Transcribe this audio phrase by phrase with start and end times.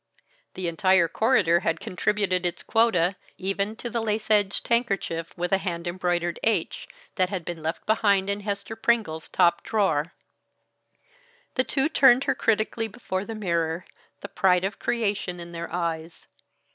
[0.55, 5.59] The entire corridor had contributed its quota, even to the lace edged handkerchief with a
[5.59, 10.13] hand embroidered "H" that had been left behind in Hester Pringle's top drawer.
[11.53, 13.85] The two turned her critically before the mirror,
[14.21, 16.25] the pride of creation in their eyes.